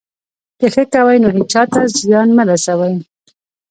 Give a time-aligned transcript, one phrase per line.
[0.59, 2.95] که ښه کوئ، نو هېچا ته زیان مه رسوئ.